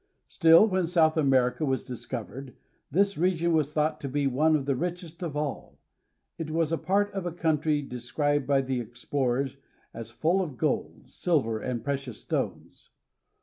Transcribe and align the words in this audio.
Still, 0.29 0.65
when 0.65 0.87
South 0.87 1.15
America 1.15 1.63
was 1.63 1.83
discovered 1.83 2.55
this 2.89 3.19
region 3.19 3.53
was 3.53 3.71
thought 3.71 4.01
to 4.01 4.09
be 4.09 4.25
one 4.25 4.55
of 4.55 4.65
the 4.65 4.75
richest 4.75 5.21
of 5.21 5.37
all. 5.37 5.77
It 6.39 6.49
was 6.49 6.71
a 6.71 6.77
part 6.79 7.11
of 7.13 7.27
a 7.27 7.31
country 7.31 7.83
described 7.83 8.47
by 8.47 8.61
the 8.61 8.79
explorers 8.79 9.57
as 9.93 10.09
full 10.09 10.41
of 10.41 10.57
gold, 10.57 11.11
silver, 11.11 11.59
and 11.59 11.83
precious 11.83 12.19
stones. 12.19 12.89